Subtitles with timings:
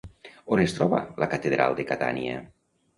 [0.57, 2.45] On es troba la catedral de Catània?